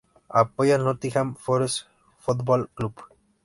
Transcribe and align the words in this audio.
Apoya 0.29 0.77
al 0.77 0.83
Nottingham 0.83 1.35
Forest 1.35 1.85
Football 2.17 2.71
Club. 2.73 2.93